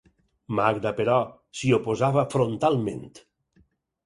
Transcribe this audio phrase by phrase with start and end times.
[0.59, 1.17] Magda, però,
[1.59, 3.05] s'hi oposava frontalment.